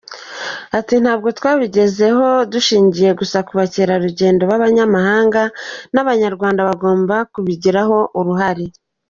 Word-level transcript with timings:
Ati 0.77 0.95
“Ntabwo 1.03 1.27
twabigeraho 1.37 2.27
dushingiye 2.53 3.11
gusa 3.19 3.37
ku 3.47 3.51
bakerarugendo 3.59 4.41
b’abanyamahanga, 4.49 5.41
n’Abanyarwanda 5.93 6.67
bagomba 6.69 7.15
kubigiramo 7.33 7.99
uruhare. 8.19 8.65